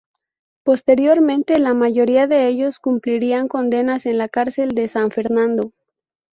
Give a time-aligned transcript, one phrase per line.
[0.63, 5.73] Posteriormente la mayoría de ellos cumplirían condenas en la cárcel de San Fernando.